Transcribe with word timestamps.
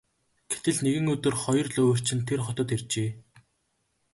Гэтэл 0.51 0.77
нэгэн 0.85 1.05
өдөр 1.13 1.35
хоёр 1.43 1.67
луйварчин 1.73 2.19
тэр 2.27 2.39
хотод 2.45 2.69
иржээ. 2.75 3.09